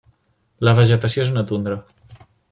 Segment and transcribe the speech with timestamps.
[0.69, 1.77] La vegetació és una tundra.